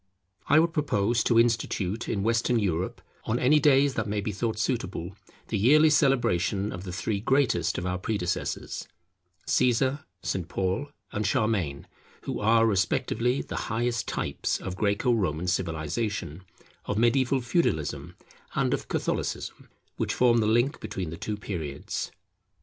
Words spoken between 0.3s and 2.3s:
I would propose to institute in